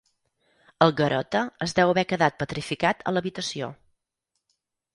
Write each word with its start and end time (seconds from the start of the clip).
El 0.85 0.93
Garota 1.01 1.41
es 1.67 1.75
deu 1.81 1.93
haver 1.93 2.05
quedat 2.13 2.41
petrificat 2.41 3.07
a 3.11 3.15
l'habitació. 3.17 3.73